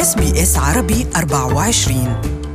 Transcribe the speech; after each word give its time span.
SBS 0.00 0.56
عربي 0.58 1.06
24 1.16 2.45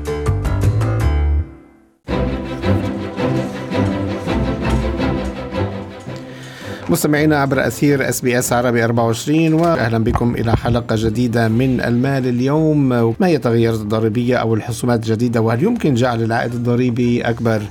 مستمعينا 6.91 7.37
عبر 7.37 7.67
أثير 7.67 8.09
SBS 8.09 8.53
عربي 8.53 8.85
24 8.85 9.53
وأهلا 9.53 9.97
بكم 9.97 10.35
إلى 10.35 10.57
حلقة 10.57 10.95
جديدة 10.99 11.47
من 11.47 11.81
المال 11.81 12.27
اليوم. 12.27 12.89
ما 12.89 13.27
هي 13.27 13.35
التغييرات 13.35 13.79
الضريبية 13.79 14.35
أو 14.37 14.53
الحسومات 14.53 14.99
الجديدة؟ 14.99 15.41
وهل 15.41 15.63
يمكن 15.63 15.93
جعل 15.93 16.23
العائد 16.23 16.53
الضريبي 16.53 17.21
أكبر؟ 17.21 17.61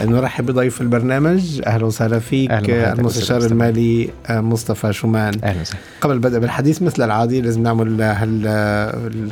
نرحب 0.00 0.46
بضيف 0.46 0.80
البرنامج. 0.80 1.60
أهلا 1.66 1.84
وسهلا 1.84 2.18
فيك 2.18 2.50
أهلا 2.50 2.92
المستشار 2.92 3.40
المالي 3.40 4.10
آه، 4.26 4.40
مصطفى 4.40 4.92
شومان. 4.92 5.34
أهلا 5.44 5.60
وسهلا. 5.60 5.80
قبل 6.00 6.12
البدء 6.14 6.38
بالحديث 6.38 6.82
مثل 6.82 7.02
العادي 7.02 7.40
لازم 7.40 7.62
نعمل 7.62 7.96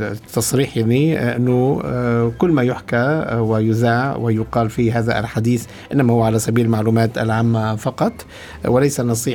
التصريح 0.00 0.76
يعني 0.76 1.18
آه، 1.18 1.36
أنه 1.36 1.80
آه، 1.84 2.32
كل 2.38 2.50
ما 2.50 2.62
يحكى 2.62 3.26
ويذاع 3.38 4.16
ويقال 4.16 4.70
في 4.70 4.92
هذا 4.92 5.18
الحديث 5.18 5.64
إنما 5.92 6.12
هو 6.12 6.22
على 6.22 6.38
سبيل 6.38 6.64
المعلومات 6.64 7.18
العامة 7.18 7.76
فقط 7.76 8.12
وليس 8.64 9.00
نصيحه 9.00 9.27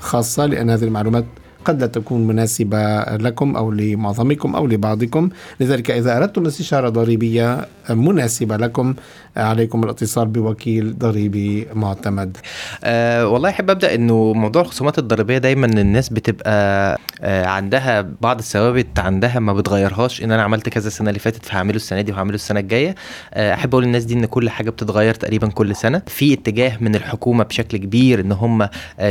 خاصة 0.00 0.46
لأن 0.46 0.70
هذه 0.70 0.84
المعلومات 0.84 1.24
قد 1.66 1.80
لا 1.80 1.86
تكون 1.86 2.26
مناسبة 2.26 3.02
لكم 3.02 3.56
أو 3.56 3.70
لمعظمكم 3.70 4.56
أو 4.56 4.66
لبعضكم. 4.66 5.28
لذلك 5.60 5.90
إذا 5.90 6.16
أردتم 6.16 6.46
استشارة 6.46 6.88
ضريبية 6.88 7.66
مناسبة 7.90 8.56
لكم 8.56 8.94
عليكم 9.36 9.84
الاتصال 9.84 10.26
بوكيل 10.26 10.98
ضريبي 10.98 11.66
معتمد. 11.74 12.36
أه 12.84 13.28
والله 13.28 13.48
أحب 13.48 13.70
أبدأ 13.70 13.94
إنه 13.94 14.32
موضوع 14.32 14.62
الخصومات 14.62 14.98
الضريبية 14.98 15.38
دايما 15.38 15.66
الناس 15.66 16.08
بتبقى 16.08 16.98
أه 17.22 17.46
عندها 17.46 18.08
بعض 18.20 18.38
الثوابت 18.38 18.98
عندها 18.98 19.38
ما 19.38 19.52
بتغيرهاش. 19.52 20.22
إن 20.22 20.32
أنا 20.32 20.42
عملت 20.42 20.68
كذا 20.68 20.86
السنة 20.86 21.08
اللي 21.08 21.20
فاتت 21.20 21.44
فهعمله 21.44 21.76
السنة 21.76 22.00
دي 22.00 22.12
وهعمله 22.12 22.34
السنة 22.34 22.60
الجاية. 22.60 22.94
أه 23.34 23.54
أحب 23.54 23.74
أقول 23.74 23.84
للناس 23.84 24.04
دي 24.04 24.14
إن 24.14 24.24
كل 24.26 24.50
حاجة 24.50 24.70
بتتغير 24.70 25.14
تقريبا 25.14 25.48
كل 25.48 25.76
سنة. 25.76 26.02
في 26.06 26.32
اتجاه 26.34 26.76
من 26.80 26.94
الحكومة 26.94 27.44
بشكل 27.44 27.78
كبير 27.78 28.20
إن 28.20 28.32
هم 28.32 28.62
أه 28.62 28.68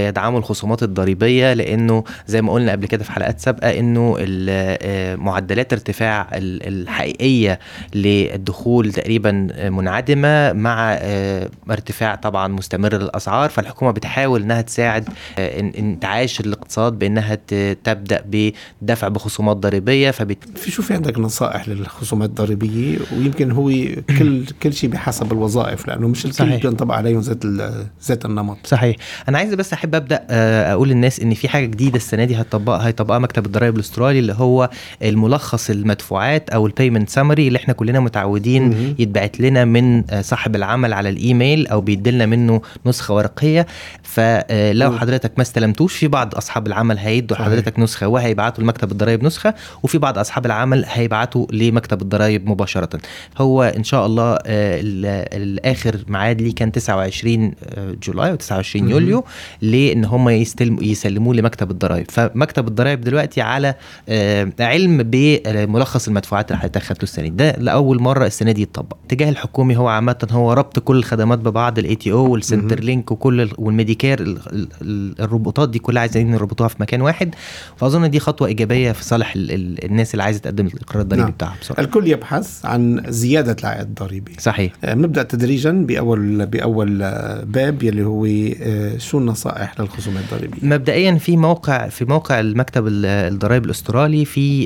يدعموا 0.07 0.39
الخصومات 0.39 0.83
الضريبية 0.83 1.53
لأنه 1.53 2.03
زي 2.27 2.41
ما 2.45 2.53
قلنا 2.53 2.71
قبل 2.71 2.87
كده 2.87 3.03
في 3.03 3.11
حلقات 3.11 3.39
سابقة 3.39 3.79
إنه 3.79 4.15
أه 4.19 5.15
معدلات 5.15 5.73
ارتفاع 5.73 6.29
الحقيقية 6.33 7.59
للدخول 7.95 8.91
تقريبا 8.91 9.31
منعدمة 9.69 10.53
مع 10.53 10.93
آه، 10.99 11.49
ارتفاع 11.71 12.15
طبعا 12.15 12.47
مستمر 12.47 12.93
للأسعار. 12.93 13.49
فالحكومة 13.49 13.91
بتحاول 13.91 14.41
إنها 14.41 14.61
تساعد 14.61 15.09
آه، 15.39 15.59
انتعاش 15.59 16.39
الاقتصاد 16.39 16.99
بإنها 16.99 17.35
تبدأ 17.83 18.23
بدفع 18.81 19.07
بخصومات 19.07 19.57
ضريبية. 19.57 20.11
فبت... 20.11 20.57
في 20.57 20.71
شو 20.71 20.81
في 20.81 20.93
عندك 20.93 21.19
نصائح 21.19 21.69
للخصومات 21.69 22.29
الضريبية؟ 22.29 22.97
ويمكن 23.17 23.51
هو 23.51 23.71
كل 24.19 24.45
كل 24.63 24.73
شيء 24.73 24.89
بحسب 24.89 25.31
الوظائف 25.31 25.87
لأنه 25.87 26.07
مش 26.07 26.25
الكل 26.25 26.57
بينطبق 26.57 26.95
عليهم 26.95 27.19
ذات 27.19 27.45
ذات 28.07 28.25
النمط. 28.25 28.57
صحيح. 28.63 28.95
أنا 29.29 29.37
عايز 29.37 29.53
بس 29.53 29.73
أحب 29.73 29.95
أبدأ 29.95 30.25
آه، 30.29 30.73
أقول 30.73 30.89
للناس 30.89 31.19
إن 31.19 31.33
في 31.33 31.49
حاجة 31.49 31.65
جديدة 31.65 31.95
السنة 31.97 32.25
دي 32.25 32.34
هيطبقها 32.35 32.87
هيطبقها 32.87 33.19
مكتب 33.19 33.45
الضرائب 33.45 33.75
الأسترالي 33.75 34.19
اللي 34.19 34.33
هو 34.33 34.69
الملخص 35.03 35.69
المدفوعات 35.69 36.49
أو 36.49 36.67
ال 36.67 36.72
payment 36.72 37.09
summary 37.09 37.47
اللي 37.47 37.57
إحنا 37.57 37.73
كلنا 37.73 37.99
متعودين 37.99 38.95
يتبعت 38.99 39.39
لنا 39.39 39.65
من 39.65 40.03
آه، 40.11 40.21
صاحب 40.21 40.55
العمل 40.55 40.93
على 40.93 41.09
الإيميل 41.09 41.67
أو 41.67 41.81
بيدلنا 41.81 42.25
منه 42.25 42.61
نسخة 42.85 43.13
ورقية. 43.13 43.67
فلو 44.03 44.91
حضرتك 44.97 45.31
ما 45.37 45.41
استلمتوش 45.41 45.95
في 45.95 46.07
بعض 46.07 46.35
أصحاب 46.35 46.67
العمل 46.67 46.97
هيدوا 46.97 47.37
حضرتك 47.37 47.79
نسخة 47.79 48.07
وهيبعتوا 48.07 48.63
لمكتب 48.63 48.91
الضرايب 48.91 49.23
نسخة 49.23 49.53
وفي 49.83 49.97
بعض 49.97 50.17
أصحاب 50.19 50.45
العمل 50.45 50.85
هيبعتوا 50.87 51.45
لمكتب 51.51 52.01
الضرايب 52.01 52.49
مباشرة. 52.49 52.89
هو 53.37 53.63
إن 53.63 53.83
شاء 53.83 54.05
الله 54.05 54.33
آه، 54.45 54.79
الآخر 55.33 55.97
ميعاد 56.07 56.41
ليه 56.41 56.55
كان 56.55 56.71
29 56.71 57.51
آه، 57.63 57.95
جولاي 58.03 58.31
و 58.31 58.35
29 58.35 58.89
يوليو 58.89 59.23
لأن 59.61 60.05
هم 60.05 60.29
يسلموه 60.81 61.35
لمكتب 61.35 61.71
الضرايب 61.71 62.05
فمكتب 62.27 62.67
الضرايب 62.67 63.01
دلوقتي 63.01 63.41
على 63.41 63.75
علم 64.59 65.03
بملخص 65.03 66.07
المدفوعات 66.07 66.51
اللي 66.51 66.59
حضرتك 66.61 66.83
خدته 66.83 67.03
السنة 67.03 67.27
ده 67.27 67.51
لأول 67.51 68.01
مرة 68.01 68.25
السنة 68.25 68.51
دي 68.51 68.61
يتطبق. 68.61 68.97
الاتجاه 68.99 69.29
الحكومي 69.29 69.77
هو 69.77 69.87
عامة 69.87 70.27
هو 70.31 70.53
ربط 70.53 70.79
كل 70.79 70.97
الخدمات 70.97 71.39
ببعض 71.39 71.79
ال 71.79 71.95
ATO 71.95 72.11
وال 72.11 72.31
Centrelink 72.31 73.11
وكل 73.11 73.49
وال 73.57 73.74
Medicare 73.74 74.39
الربطات 75.19 75.69
دي 75.69 75.79
كلها 75.79 76.01
عايزين 76.01 76.31
نربطوها 76.31 76.69
في 76.69 76.75
مكان 76.79 77.01
واحد. 77.01 77.35
فأظن 77.77 78.09
دي 78.09 78.19
خطوة 78.19 78.47
إيجابية 78.47 78.91
في 78.91 79.03
صالح 79.03 79.33
الناس 79.35 80.13
اللي 80.13 80.23
عايزة 80.23 80.39
تقدم 80.39 80.67
الاقرار 80.67 81.01
الضريبي 81.01 81.23
نعم. 81.23 81.31
بتاعها 81.31 81.55
بصراحه 81.61 81.83
الكل 81.83 82.07
يبحث 82.07 82.65
عن 82.65 83.03
زيادة 83.07 83.55
العائد 83.59 83.81
الضريبي. 83.81 84.31
صحيح. 84.39 84.73
بنبدا 84.83 85.21
آه، 85.21 85.23
تدريجا 85.23 85.71
بأول 85.71 86.45
بأول 86.45 87.01
آه، 87.03 87.43
باب 87.43 87.83
يلي 87.83 88.03
هو 88.03 88.25
آه، 88.25 88.97
شو 88.97 89.17
النصائح 89.17 89.79
للخصومات 89.79 90.23
الضريبية؟ 90.31 90.67
مبدئيا 90.67 91.15
في 91.15 91.37
موقع 91.37 91.87
في 91.89 92.04
موقع 92.05 92.39
المكتب 92.39 92.83
الضرائب 92.87 93.65
الأسترالي 93.65 94.25
في 94.25 94.65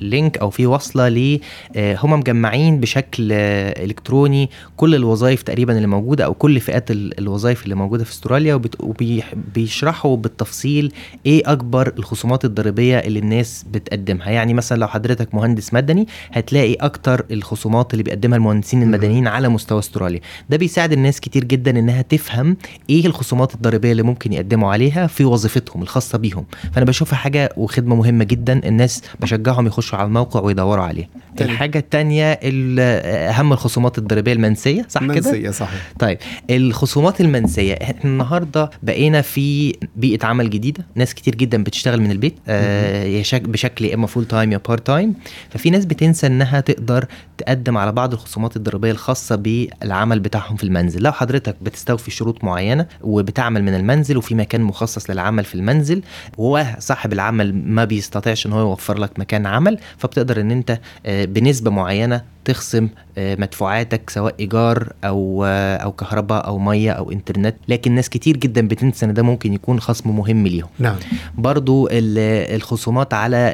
لينك 0.00 0.38
أو 0.38 0.50
في 0.50 0.66
وصلة 0.66 1.08
ل 1.08 1.40
هم 1.76 2.10
مجمعين 2.10 2.80
بشكل 2.80 3.32
إلكتروني 3.32 4.50
كل 4.76 4.94
الوظائف 4.94 5.42
تقريبا 5.42 5.76
اللي 5.76 5.86
موجودة 5.86 6.24
أو 6.24 6.34
كل 6.34 6.60
فئات 6.60 6.90
الوظائف 6.90 7.64
اللي 7.64 7.74
موجودة 7.74 8.04
في 8.04 8.10
أستراليا 8.10 8.60
وبيشرحوا 8.80 10.16
بالتفصيل 10.16 10.92
إيه 11.26 11.42
أكبر 11.52 11.92
الخصومات 11.98 12.44
الضريبية 12.44 12.98
اللي 12.98 13.18
الناس 13.18 13.64
بتقدمها. 13.72 14.30
يعني 14.30 14.54
مثلا 14.54 14.78
لو 14.78 14.86
حضرتك 14.88 15.34
مهندس 15.34 15.74
مدني 15.74 16.06
هتلاقي 16.32 16.74
أكتر 16.74 17.24
الخصومات 17.30 17.92
اللي 17.92 18.02
بيقدمها 18.02 18.36
المهندسين 18.38 18.82
المدنيين 18.82 19.26
على 19.26 19.48
مستوى 19.48 19.78
أستراليا. 19.78 20.20
ده 20.50 20.56
بيساعد 20.56 20.92
الناس 20.92 21.20
كتير 21.20 21.44
جدا 21.44 21.70
إنها 21.70 22.02
تفهم 22.02 22.56
إيه 22.90 23.06
الخصومات 23.06 23.54
الضريبية 23.54 23.92
اللي 23.92 24.02
ممكن 24.02 24.32
يقدموا 24.32 24.72
عليها 24.72 25.06
في 25.06 25.24
وظيفتهم. 25.24 25.69
الخاصة 25.76 26.18
بيهم. 26.18 26.44
فأنا 26.72 26.84
بشوفها 26.84 27.16
حاجة 27.16 27.52
وخدمة 27.56 27.96
مهمة 27.96 28.24
جدا 28.24 28.60
الناس 28.68 29.02
بشجعهم 29.20 29.66
يخشوا 29.66 29.98
على 29.98 30.06
الموقع 30.06 30.40
ويدوروا 30.40 30.84
عليها. 30.84 31.08
الحاجة 31.42 31.78
الثانية 31.78 32.32
أهم 32.42 33.52
الخصومات 33.52 33.98
الضريبية 33.98 34.32
المنسية 34.32 34.86
صح 34.88 35.00
كده؟ 35.00 35.14
منسيه 35.14 35.50
صحيح. 35.50 35.92
طيب 35.98 36.18
الخصومات 36.50 37.20
المنسية 37.20 37.74
إحنا 37.74 38.04
النهارده 38.04 38.70
بقينا 38.82 39.20
في 39.22 39.74
بيئة 39.96 40.26
عمل 40.26 40.50
جديدة 40.50 40.86
ناس 40.94 41.14
كتير 41.14 41.34
جدا 41.34 41.62
بتشتغل 41.62 42.00
من 42.00 42.10
البيت 42.10 42.34
آه 42.48 43.22
بشكل 43.32 43.84
يا 43.84 43.94
إما 43.94 44.06
full 44.06 44.24
time 44.24 44.52
يا 44.52 44.60
part 44.68 44.86
time 44.86 45.14
ففي 45.50 45.70
ناس 45.70 45.84
بتنسى 45.84 46.26
إنها 46.26 46.60
تقدر 46.60 47.04
تقدم 47.38 47.78
على 47.78 47.92
بعض 47.92 48.12
الخصومات 48.12 48.56
الضريبية 48.56 48.90
الخاصة 48.90 49.36
بالعمل 49.36 50.20
بتاعهم 50.20 50.56
في 50.56 50.64
المنزل. 50.64 51.02
لو 51.02 51.12
حضرتك 51.12 51.56
بتستوفي 51.62 52.10
شروط 52.10 52.44
معينة 52.44 52.86
وبتعمل 53.02 53.62
من 53.64 53.74
المنزل 53.74 54.16
وفي 54.16 54.34
مكان 54.34 54.60
مخصص 54.60 55.10
للعمل 55.10 55.44
في 55.44 55.54
المنزل 55.54 56.02
وصاحب 56.38 57.12
العمل 57.12 57.54
ما 57.54 57.84
بيستطيعش 57.84 58.46
إن 58.46 58.52
هو 58.52 58.60
يوفر 58.60 58.98
لك 58.98 59.18
مكان 59.18 59.46
عمل 59.46 59.78
فبتقدر 59.98 60.40
إن 60.40 60.50
أنت 60.50 60.78
آه، 61.06 61.24
بنسبة 61.30 61.70
معينة 61.70 62.22
تخصم 62.44 62.88
آه، 63.18 63.36
مدفوعاتك 63.40 64.10
سواء 64.10 64.34
إيجار 64.40 64.92
أو 65.04 65.44
آه، 65.46 65.76
أو 65.76 65.92
كهرباء 65.92 66.46
أو 66.46 66.58
مية 66.58 66.90
أو 66.92 67.12
إنترنت. 67.12 67.56
لكن 67.68 67.92
ناس 67.92 68.08
كتير 68.08 68.36
جدا 68.36 68.68
بتنسى 68.68 69.06
إن 69.06 69.14
ده 69.14 69.22
ممكن 69.22 69.54
يكون 69.54 69.80
خصم 69.80 70.16
مهم 70.16 70.46
ليهم. 70.46 70.68
نعم. 70.78 70.96
برضو 71.38 71.88
الخصومات 71.92 73.14
على 73.14 73.52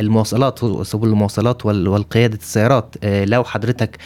المواصلات 0.00 0.58
سبل 0.86 1.08
المواصلات 1.08 1.66
والقيادة 1.66 2.36
السيارات. 2.36 2.94
آه، 3.04 3.24
لو 3.24 3.44
حضرتك 3.44 3.96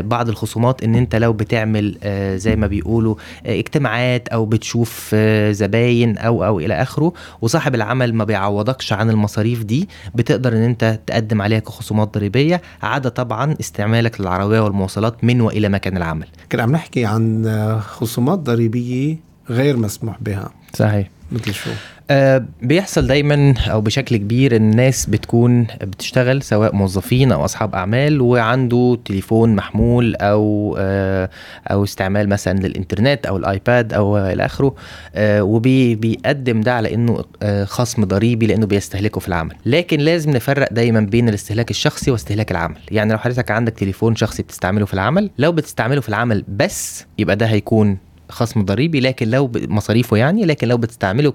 بعض 0.00 0.28
الخصومات 0.28 0.84
إن 0.84 0.94
أنت 0.94 1.16
لو 1.16 1.32
بتعمل 1.32 1.98
زي 2.38 2.56
ما 2.56 2.66
بيقولوا 2.66 3.14
اجتماعات 3.46 4.28
أو 4.28 4.46
بتشوف 4.46 5.14
زباين 5.50 6.18
أو 6.18 6.44
أو 6.44 6.60
إلى 6.60 6.74
آخره 6.82 7.12
وصاحب 7.42 7.74
العمل 7.74 8.14
ما 8.14 8.24
بيعوضكش 8.24 8.92
عن 8.92 9.10
المصاريف 9.10 9.62
دي 9.64 9.88
بتقدر 10.14 10.52
إن 10.52 10.62
أنت 10.62 10.98
تقدم 11.06 11.42
عليها 11.42 11.58
كخصومات. 11.58 11.95
ضريبيه 12.04 12.62
عدا 12.82 13.08
طبعا 13.08 13.56
استعمالك 13.60 14.20
للعربية 14.20 14.60
والمواصلات 14.60 15.24
من 15.24 15.40
وإلى 15.40 15.68
مكان 15.68 15.96
العمل. 15.96 16.26
كنا 16.52 16.62
عم 16.62 16.72
نحكي 16.72 17.04
عن 17.04 17.80
خصومات 17.80 18.38
ضريبية 18.38 19.16
غير 19.50 19.76
مسموح 19.76 20.16
بها. 20.20 20.50
صحيح. 20.74 21.15
مثل 21.32 21.54
شو 21.54 21.70
آه 22.10 22.44
بيحصل 22.62 23.06
دايما 23.06 23.54
أو 23.70 23.80
بشكل 23.80 24.16
كبير 24.16 24.56
الناس 24.56 25.06
بتكون 25.06 25.66
بتشتغل 25.82 26.42
سواء 26.42 26.74
موظفين 26.74 27.32
أو 27.32 27.44
أصحاب 27.44 27.74
أعمال 27.74 28.20
وعنده 28.20 28.98
تليفون 29.04 29.56
محمول 29.56 30.16
أو 30.16 30.76
آه 30.80 31.30
أو 31.70 31.84
استعمال 31.84 32.28
مثلا 32.28 32.58
للإنترنت 32.58 33.26
أو 33.26 33.36
الآيباد 33.36 33.92
أو 33.92 34.18
إلى 34.18 34.44
آخره 34.44 34.74
آه 35.14 35.42
وبيقدم 35.42 36.60
ده 36.60 36.74
على 36.74 36.94
إنه 36.94 37.24
آه 37.42 37.64
خصم 37.64 38.04
ضريبي 38.04 38.46
لإنه 38.46 38.66
بيستهلكه 38.66 39.20
في 39.20 39.28
العمل. 39.28 39.54
لكن 39.66 40.00
لازم 40.00 40.30
نفرق 40.30 40.72
دايما 40.72 41.00
بين 41.00 41.28
الاستهلاك 41.28 41.70
الشخصي 41.70 42.10
واستهلاك 42.10 42.50
العمل. 42.50 42.76
يعني 42.90 43.12
لو 43.12 43.18
حضرتك 43.18 43.50
عندك 43.50 43.72
تليفون 43.72 44.16
شخصي 44.16 44.42
بتستعمله 44.42 44.86
في 44.86 44.94
العمل 44.94 45.30
لو 45.38 45.52
بتستعمله 45.52 46.00
في 46.00 46.08
العمل 46.08 46.44
بس 46.48 47.04
يبقى 47.18 47.36
ده 47.36 47.46
هيكون 47.46 47.98
خصم 48.28 48.62
ضريبي 48.64 49.00
لكن 49.00 49.30
لو 49.30 49.50
مصاريفه 49.56 50.16
يعني 50.16 50.44
لكن 50.44 50.68
لو 50.68 50.76
بتستعمله 50.76 51.30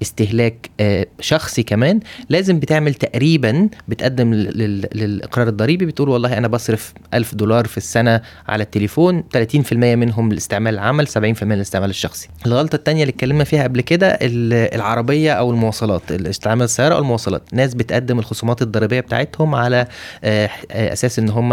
كاستهلاك 0.00 0.70
آه، 0.80 1.06
شخصي 1.20 1.62
كمان 1.62 2.00
لازم 2.28 2.58
بتعمل 2.60 2.94
تقريبا 2.94 3.68
بتقدم 3.88 4.34
لل- 4.34 4.58
لل- 4.58 4.86
للإقرار 4.94 5.48
الضريبي. 5.48 5.86
بتقول 5.86 6.08
والله 6.08 6.38
أنا 6.38 6.48
بصرف 6.48 6.92
1000 7.14 7.34
دولار 7.34 7.66
في 7.66 7.76
السنة 7.76 8.20
على 8.48 8.62
التليفون 8.62 9.24
30% 9.32 9.72
منهم 9.96 10.32
لاستعمال 10.32 10.74
العمل 10.74 11.06
70% 11.08 11.54
للاستعمال 11.54 11.90
الشخصي. 11.90 12.28
الغلطة 12.46 12.76
الثانية 12.76 13.02
اللي 13.02 13.10
اتكلمنا 13.12 13.44
فيها 13.44 13.62
قبل 13.62 13.80
كده 13.80 14.08
ال- 14.08 14.74
العربية 14.74 15.32
أو 15.32 15.50
المواصلات 15.50 16.12
استعمال 16.12 16.64
السيارة 16.64 16.94
أو 16.94 16.98
المواصلات. 17.00 17.42
ناس 17.52 17.74
بتقدم 17.74 18.18
الخصومات 18.18 18.62
الضريبية 18.62 19.00
بتاعتهم 19.00 19.54
على 19.54 19.86
آه، 20.24 20.50
آه، 20.70 20.92
أساس 20.92 21.18
إن 21.18 21.28
هم 21.28 21.48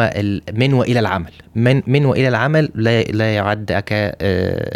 من 0.54 0.74
وإلى 0.74 1.00
العمل. 1.00 1.31
من 1.56 1.81
من 1.88 2.06
وإلى 2.06 2.28
العمل 2.28 2.69
لا 2.75 3.01
لا 3.04 3.36
يعد 3.36 3.72
ك 3.88 3.94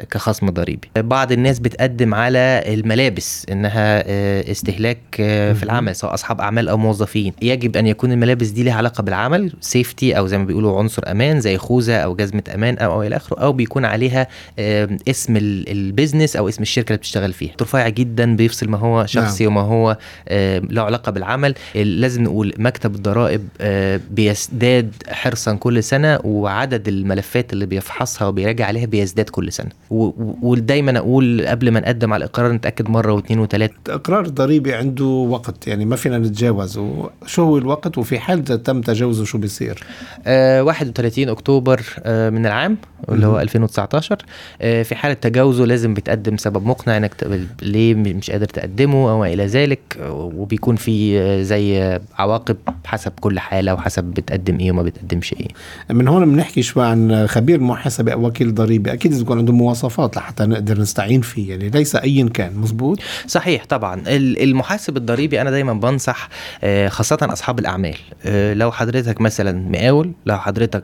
كخصم 0.10 0.50
ضريبي 0.50 0.88
بعض 0.98 1.32
الناس 1.32 1.60
بتقدم 1.60 2.14
على 2.16 2.64
الملابس 2.68 3.46
إنها 3.52 4.04
آه، 4.08 4.52
استهلاك 4.52 4.98
آه، 5.20 5.54
في 5.54 5.64
العمل 5.64 5.96
سواء 5.96 6.14
أصحاب 6.14 6.42
أعمال 6.42 6.70
أو 6.70 6.78
موظفين. 6.78 7.34
يجب 7.42 7.78
أن 7.78 7.88
يكون 7.88 8.12
الملابس 8.12 8.48
دي 8.48 8.64
لها 8.64 8.74
علاقة 8.74 9.02
بالعمل 9.04 9.54
سيفتي 9.62 10.18
أو 10.18 10.28
زي 10.28 10.38
ما 10.38 10.46
بيقولوا 10.46 10.80
عنصر 10.80 11.04
أمان 11.12 11.40
زي 11.40 11.58
خوذة 11.58 11.96
أو 11.98 12.16
جزمة 12.16 12.44
أمان 12.56 12.78
أو 12.78 12.92
أو 12.94 13.04
إلى 13.04 13.16
آخره 13.16 13.40
أو 13.40 13.54
بيكون 13.54 13.86
عليها 13.86 14.28
اسم 14.60 15.38
ال- 15.38 15.70
البيزنس 15.72 16.36
أو 16.36 16.50
اسم 16.50 16.62
الشركة 16.62 16.88
اللي 16.88 16.98
بتشتغل 16.98 17.34
فيها. 17.34 17.52
رفيع 17.62 17.90
جدا 17.90 18.36
بيفصل 18.36 18.70
ما 18.70 18.78
هو 18.78 19.06
شخصي 19.06 19.48
وما 19.48 19.62
هو 19.62 19.98
له 20.70 20.82
علاقة 20.82 21.12
بالعمل. 21.12 21.54
لازم 21.76 22.24
نقول 22.24 22.54
مكتب 22.58 22.96
الضرائب 22.96 23.48
بيزداد 24.12 24.92
حرصا 25.10 25.56
كل 25.56 25.84
سنة 25.84 26.20
وعدد 26.24 26.88
الملفات 26.88 27.54
اللي 27.54 27.66
بيفحصها 27.66 28.28
وبيراجع 28.28 28.66
عليها 28.66 28.86
بيزداد 28.86 29.30
كل 29.30 29.52
سنة. 29.52 29.70
ودايما 29.92 30.98
أقول 30.98 31.46
قبل 31.48 31.72
ما 31.72 31.80
نقدم 31.80 32.14
على 32.14 32.26
الإقرار 32.26 32.52
نتأكد 32.52 32.90
مرة 32.90 33.14
واثنين 33.14 33.40
وثلاثة. 33.40 33.74
اقرار 33.90 34.28
ضريبي 34.28 34.74
عنده 34.74 35.06
وقت 35.06 35.68
يعني 35.68 35.86
ما 35.86 35.96
فينا 35.96 36.18
نتجاوزه 36.18 37.10
شو 37.26 37.44
هو 37.44 37.58
الوقت 37.58 37.98
وفي 37.98 38.20
حال 38.20 38.44
تم 38.44 38.82
تجاوزه 38.82 39.24
شو 39.24 39.38
بيصير؟ 39.38 39.84
آه 40.26 40.64
31 40.64 41.30
أكتوبر 41.30 41.82
آه 42.00 42.30
من 42.30 42.46
العام 42.46 42.78
اللي 43.10 43.28
هو 43.28 43.40
2019 43.40 44.18
آه 44.62 44.84
في 44.84 44.96
حالة 44.96 45.14
تجاوزه 45.14 45.66
لازم 45.66 45.94
بتقدم 45.94 46.38
سبب 46.38 46.66
مقنع 46.66 46.98
إنك 46.98 47.46
ليه 47.62 47.96
مش 47.96 48.32
قادر 48.32 48.46
تقدمه 48.46 49.12
أو 49.12 49.26
إلى 49.26 49.46
ذلك. 49.46 49.80
وبيكون 50.12 50.76
في 50.76 51.20
آه، 51.20 51.42
زي 51.42 52.00
عواقب 52.18 52.58
حسب 52.86 53.12
كل 53.20 53.40
حالة 53.40 53.74
وحسب 53.74 54.04
بتقدم 54.04 54.60
إيه 54.60 54.72
وما 54.72 54.84
بتقدمش 54.84 55.34
إيه. 55.34 55.48
من 55.90 56.08
هون 56.08 56.32
بنحكي 56.32 56.62
شوي 56.62 56.86
عن 56.86 57.28
خبير 57.28 57.60
محاسبة 57.60 58.14
أو 58.14 58.28
وكيل 58.28 58.56
ضريبي. 58.56 58.94
أكيد 58.94 59.12
لازم 59.12 59.24
يكون 59.24 59.38
عنده 59.38 59.54
مواصفات 59.54 59.81
لحتى 60.16 60.44
نقدر 60.46 60.80
نستعين 60.80 61.22
فيه 61.22 61.50
يعني 61.50 61.70
ليس 61.70 61.96
أيا 61.96 62.30
كان 62.30 62.56
مزبوط 62.56 63.00
صحيح 63.28 63.66
طبعا. 63.66 64.02
ال- 64.08 64.44
المحاسب 64.44 64.98
الضريبي 64.98 65.42
أنا 65.42 65.52
دايما 65.52 65.74
بنصح 65.74 66.30
آه، 66.64 66.88
خاصة 66.88 67.18
أصحاب 67.22 67.60
الأعمال. 67.60 67.96
آه، 68.26 68.54
لو 68.54 68.72
حضرتك 68.72 69.22
مثلا 69.22 69.70
مقاول 69.70 70.12
لو 70.26 70.38
حضرتك 70.38 70.84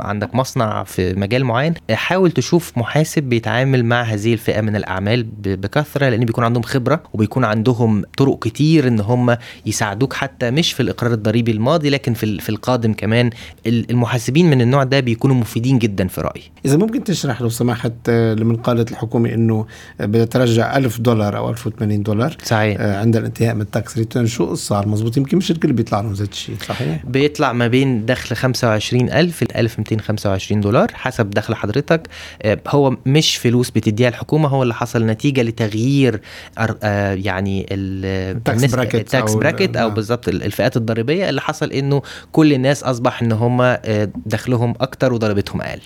عندك 0.00 0.34
مصنع 0.34 0.84
في 0.84 1.14
مجال 1.14 1.44
معين 1.44 1.74
حاول 1.90 2.30
تشوف 2.30 2.72
محاسب 2.78 3.22
بيتعامل 3.22 3.84
مع 3.84 4.02
هذه 4.02 4.32
الفئة 4.32 4.60
من 4.60 4.76
الأعمال 4.76 5.22
ب- 5.22 5.60
بكثرة 5.60 6.08
لأن 6.08 6.24
بيكون 6.24 6.44
عندهم 6.44 6.62
خبرة 6.62 7.02
وبيكون 7.12 7.44
عندهم 7.44 8.04
طرق 8.18 8.38
كتير 8.44 8.88
إن 8.88 9.00
هم 9.00 9.36
يساعدوك 9.66 10.12
حتى 10.12 10.50
مش 10.50 10.72
في 10.72 10.80
الإقرار 10.80 11.12
الضريبي 11.12 11.50
الماضي 11.52 11.90
لكن 11.90 12.14
في 12.14 12.38
في 12.38 12.48
القادم 12.48 12.92
كمان. 12.92 13.30
ال- 13.66 13.90
المحاسبين 13.90 14.50
من 14.50 14.60
النوع 14.60 14.84
ده 14.84 15.00
بيكونوا 15.00 15.36
مفيدين 15.36 15.78
جدا 15.78 16.08
في 16.08 16.20
رأيي. 16.20 16.42
إذا 16.64 16.76
ممكن 16.76 17.04
تشرح 17.04 17.40
لو 17.42 17.48
سمحت 17.48 17.71
آه، 18.08 18.34
لمن 18.34 18.56
قالت 18.56 18.90
الحكومة 18.92 19.34
إنه 19.34 19.66
بدها 20.00 20.24
ترجع 20.24 20.76
1000 20.76 21.00
دولار 21.00 21.36
أو 21.36 21.50
1080 21.50 22.02
دولار 22.02 22.36
صحيح. 22.44 22.76
آه، 22.80 23.00
عند 23.00 23.16
الانتهاء 23.16 23.54
من 23.54 23.60
ال 23.60 23.70
tax 23.70 23.98
return. 23.98 24.26
شو 24.26 24.54
صار 24.54 24.88
مزبوط 24.88 25.16
يمكن 25.16 25.36
مش 25.38 25.50
الكل 25.50 25.72
بيطلع 25.72 26.00
لهم 26.00 26.14
زي 26.14 26.24
الشيء 26.24 26.56
صحيح؟ 26.68 27.04
بيطلع 27.06 27.52
ما 27.52 27.66
بين 27.68 28.06
دخل 28.06 28.36
25000 28.36 29.42
ل 29.42 29.46
1225 29.56 30.60
دولار 30.60 30.86
حسب 30.94 31.30
دخل 31.30 31.54
حضرتك. 31.54 32.08
آه، 32.42 32.58
هو 32.68 32.96
مش 33.06 33.36
فلوس 33.36 33.70
بتديها 33.70 34.08
الحكومة 34.08 34.48
هو 34.48 34.62
اللي 34.62 34.74
حصل 34.74 35.06
نتيجة 35.06 35.42
لتغيير 35.42 36.20
آه، 36.58 37.12
يعني 37.14 37.66
ال- 37.70 38.36
ال 38.36 38.43
tax 38.43 38.64
bracket 38.74 38.94
ال 38.94 39.04
tax 39.04 39.32
أو- 39.32 39.36
bracket 39.36 39.76
أو 39.76 39.86
نعم. 39.86 39.94
بالظبط 39.94 40.28
ال- 40.28 40.42
الفئات 40.42 40.76
الضريبية 40.76 41.28
اللي 41.28 41.40
حصل 41.40 41.70
إنه 41.72 42.02
كل 42.32 42.52
الناس 42.52 42.82
أصبح 42.84 43.22
إن 43.22 43.32
هم 43.32 43.76
دخلهم 44.26 44.74
أكتر 44.80 45.12
وضريبتهم 45.12 45.60
أقل. 45.62 45.78
آه، 45.78 45.82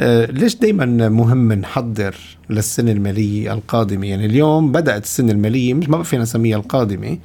ليش 0.00 0.56
دائما 0.56 1.08
مهم 1.08 1.52
نحضر 1.52 2.14
للسنة 2.50 2.92
المالية 2.92 3.52
القادمة؟ 3.52 4.06
يعني 4.06 4.26
اليوم 4.26 4.72
بدأت 4.72 5.04
السنة 5.04 5.32
المالية 5.32 5.74
مش 5.74 5.88
ما 5.88 6.02
فينا 6.02 6.22
نسميها 6.22 6.56
القادمة 6.56 7.08
آه، 7.08 7.18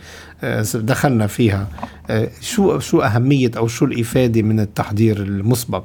دخلنا 0.76 1.28
فيها. 1.28 1.68
آه، 2.10 2.30
شو 2.42 2.80
شو 2.80 3.02
أهمية 3.02 3.52
أو 3.58 3.68
شو 3.68 3.86
الإفادة 3.86 4.42
من 4.42 4.60
التحضير 4.60 5.18
المسبق؟ 5.18 5.84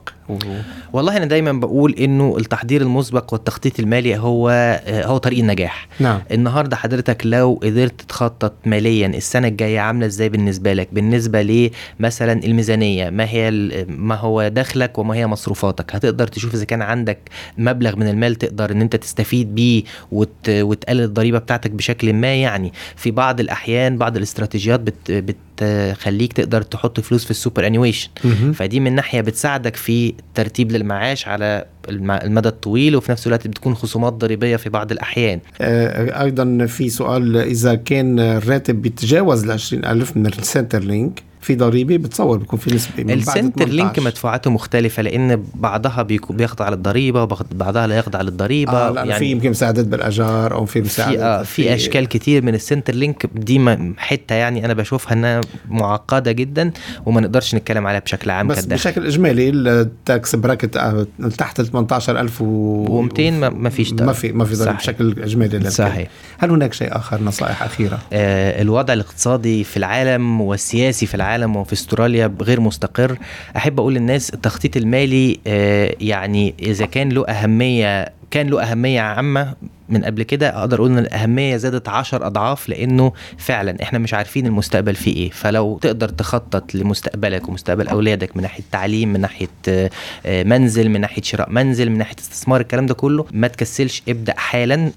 والله 0.93 1.17
أنا 1.17 1.25
دايما 1.25 1.53
بقول 1.53 1.95
إنه 1.95 2.37
التحضير 2.39 2.83
المسبق 2.83 3.33
والتخطيط 3.33 3.81
المالي 3.81 4.17
هو 4.17 4.51
آه، 4.87 5.07
هو 5.07 5.17
طريق 5.17 5.39
النجاح. 5.39 5.89
نعم. 6.01 6.21
النهارده 6.33 6.77
حضرتك 6.77 7.23
لو 7.25 7.61
قدرت 7.63 8.03
تخطط 8.03 8.53
ماليا 8.67 9.07
السنة 9.07 9.49
الجاية 9.49 9.81
عاملة 9.81 10.07
إزاي 10.07 10.29
بالنسبة 10.29 10.73
لك؟ 10.73 10.89
بالنسبة 10.93 11.71
لمثلا 12.01 12.33
الميزانية 12.45 13.11
ما 13.11 13.25
هي 13.25 13.51
ما 13.89 14.15
هو 14.15 14.49
دخلك 14.49 14.99
وما 14.99 15.15
هي 15.15 15.27
مصروفاتك؟ 15.27 15.95
هتقدر 15.95 16.27
تشوف 16.27 16.55
إذا 16.55 16.65
كان 16.65 16.83
عندك 16.83 17.19
مبلغ 17.59 17.97
من 17.97 18.09
المال 18.09 18.35
تقدر 18.35 18.71
إن 18.71 18.81
أنت 18.81 18.97
تستفيد 18.97 19.55
بيه 19.55 19.83
وت... 20.13 20.49
وتقلل 20.49 21.05
الضريبة 21.05 21.39
بتاعتك 21.39 21.71
بشكل 21.71 22.13
ما 22.13 22.35
يعني. 22.35 22.73
في 22.97 23.11
بعض 23.11 23.41
الأحيان 23.41 23.99
بعض 23.99 24.17
الاستراتيجيات 24.17 24.44
بت... 24.85 25.11
بتخليك 25.59 26.33
تقدر 26.33 26.63
تحط 26.63 27.01
فلوس 27.01 27.25
في 27.25 27.31
ال 27.31 27.67
superannuation. 27.67 28.09
فدي 28.53 28.81
من 28.81 28.95
ناحية 28.95 29.21
بتساعدك 29.21 29.77
في 29.77 30.15
ترتيب 30.35 30.73
للمعاش 30.73 31.29
على 31.29 31.65
المدى 31.89 32.49
الطويل 32.49 32.97
وفي 32.97 33.13
نفس 33.13 33.27
الوقت 33.27 33.47
بتكون 33.47 33.75
خصومات 33.75 34.13
ضريبية 34.13 34.57
في 34.57 34.71
بعض 34.71 34.93
الأحيان. 34.93 35.41
آه، 35.61 36.23
أيضا 36.23 36.67
في 36.67 36.89
سؤال 36.89 37.37
إذا 37.37 37.75
كان 37.75 38.19
الراتب 38.21 38.83
بيتجاوز 38.83 39.45
ال 39.45 39.51
20000 39.51 40.17
من 40.17 40.27
ال 40.27 40.81
Centrelink 40.81 41.23
في 41.45 41.55
ضريبة؟ 41.55 41.97
بتصور 41.97 42.39
بيكون 42.39 42.59
في 42.59 42.75
نسبة 42.75 43.05
من 43.05 43.11
ال 43.11 43.69
Centrelink 43.69 43.97
18. 43.97 44.03
مدفوعاته 44.03 44.51
مختلفة 44.51 45.03
لأن 45.03 45.45
بعضها 45.55 46.03
بيخضع 46.31 46.69
للضريبه 46.69 47.23
وبعضها 47.23 47.87
لا 47.87 47.99
يخضع 47.99 48.21
للضريبه 48.21 48.73
آه 48.73 48.95
يعني 48.95 49.15
في 49.15 49.25
يمكن 49.25 49.51
مساعدات 49.51 49.87
بالاجار 49.87 50.55
أو 50.55 50.65
في 50.65 50.73
في, 50.73 50.81
مساعدات 50.81 51.21
آه 51.21 51.43
في 51.43 51.75
أشكال 51.75 52.09
كتير 52.09 52.45
من 52.45 52.55
ال 52.55 52.95
Centrelink 52.95 53.27
دي 53.35 53.77
حتة 53.97 54.35
يعني 54.35 54.65
أنا 54.65 54.75
بشوفها 54.75 55.13
إنها 55.13 55.41
معقدة 55.69 56.33
جدا 56.33 56.71
وما 57.07 57.21
نقدرش 57.21 57.55
نتكلم 57.55 57.87
عليها 57.87 58.01
بشكل 58.01 58.31
عام 58.31 58.49
بس 58.49 58.61
كدخل 58.65 58.75
بشكل 58.75 59.07
إجمالي 59.07 59.49
التاكس 59.49 60.37
براكت 60.37 60.77
آه، 60.77 61.07
تحت 61.39 61.61
ال 61.61 61.67
18000 61.81 62.43
و 62.43 63.09
و200 63.09 63.21
ما- 63.21 63.49
ما 63.49 63.71
فيش 63.71 63.93
ما 63.93 64.13
في 64.13 64.33
ما 64.33 64.45
في. 64.45 64.55
بشكل 64.73 65.23
إجمالي 65.23 65.59
للكل. 65.59 65.73
صحيح 65.73 66.09
هل 66.39 66.51
هناك 66.51 66.73
شيء 66.73 66.97
آخر 66.97 67.23
نصائح 67.23 67.63
أخيرة؟ 67.63 67.99
آه، 68.13 68.63
الوضع 68.63 68.93
الاقتصادي 68.95 69.65
في 69.65 69.77
العالم 69.77 70.41
والسياسي 70.41 71.07
في 71.07 71.15
العالم 71.15 71.57
وفي 71.57 71.73
استراليا 71.73 72.35
غير 72.43 72.61
مستقر 72.61 73.19
أحب 73.57 73.81
أقول 73.81 73.95
للناس 73.95 74.35
التخطيط 74.35 74.77
المالي 74.77 75.41
آه، 75.47 75.95
يعني 76.01 76.55
إذا 76.63 76.87
كان 76.87 77.09
له 77.09 77.27
أهمية 77.27 78.13
كان 78.35 78.47
له 78.47 78.63
أهمية 78.63 79.01
عامة 79.01 79.55
من 79.89 80.05
قبل 80.05 80.23
كده 80.23 80.59
أقدر 80.59 80.77
أقول 80.79 80.91
إن 80.91 80.99
الأهمية 80.99 81.57
زادت 81.57 81.89
عشر 81.89 82.27
أضعاف 82.27 82.69
لأنه 82.69 83.13
فعلا 83.39 83.83
إحنا 83.83 83.99
مش 83.99 84.15
عارفين 84.15 84.47
المستقبل 84.47 84.95
فيه 84.95 85.17
إيه. 85.17 85.31
فلو 85.31 85.79
تقدر 85.79 86.09
تخطط 86.09 86.75
لمستقبلك 86.75 87.49
ومستقبل 87.49 87.89
أولادك 87.89 88.37
من 88.37 88.43
ناحية 88.43 88.63
تعليم 88.73 89.13
من 89.13 89.21
ناحية 89.21 89.49
آه، 89.69 89.91
منزل 90.27 90.89
من 90.89 91.01
ناحية 91.01 91.23
شراء 91.23 91.51
منزل 91.51 91.91
من 91.91 91.99
ناحية 91.99 92.17
استثمار 92.19 92.61
الكلام 92.61 92.87
ده 92.87 92.95
كله 92.95 93.27
ما 93.33 93.49
تكسلش 93.49 94.03
ابدأ 94.09 94.35
حالا. 94.37 94.91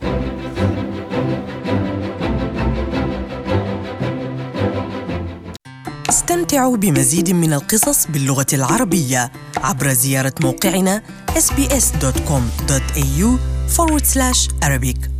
استمتعوا 6.58 6.78
بمزيد 6.78 7.30
من 7.32 7.54
القصص 7.54 8.08
باللغة 8.08 8.46
العربية 8.54 9.32
عبر 9.58 9.94
زيارة 9.94 10.34
موقعنا 10.42 11.04
sbs.com.au 11.36 13.30
forward 13.78 14.06
slash 14.06 14.50
Arabic. 14.66 15.17